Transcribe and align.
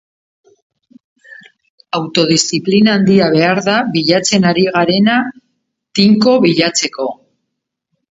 Autodiziplina 1.97 2.95
handia 2.99 3.27
behar 3.35 3.61
da 3.67 3.75
bilatzen 3.97 4.47
ari 4.53 4.63
garena 4.79 5.19
tinko 6.01 6.35
bilatzeko. 6.47 7.07